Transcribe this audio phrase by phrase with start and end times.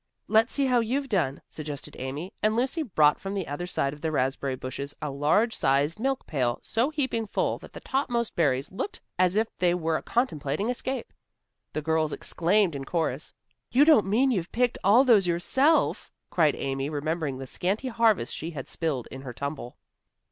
[0.27, 4.01] "Let's see how you've done," suggested Amy, and Lucy brought from the other side of
[4.01, 8.71] the raspberry bushes a large sized milk pail so heaping full that the topmost berries
[8.71, 11.13] looked as if they were contemplating escape.
[11.73, 13.35] The girls exclaimed in chorus.
[13.69, 18.35] "You don't mean that you've picked those all yourself," cried Amy, remembering the scanty harvest
[18.35, 19.77] she had spilled in her tumble.